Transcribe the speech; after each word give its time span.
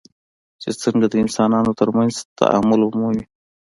چې 0.61 0.69
څنګه 0.83 1.05
د 1.09 1.15
انسانانو 1.23 1.77
ترمنځ 1.79 2.13
تعامل 2.39 2.81
ومومي. 2.83 3.23